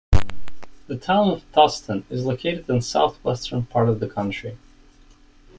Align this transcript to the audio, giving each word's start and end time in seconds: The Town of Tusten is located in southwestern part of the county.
The 0.87 0.97
Town 0.97 1.29
of 1.29 1.43
Tusten 1.51 2.05
is 2.09 2.25
located 2.25 2.67
in 2.67 2.81
southwestern 2.81 3.67
part 3.67 3.87
of 3.87 3.99
the 3.99 4.09
county. 4.09 4.57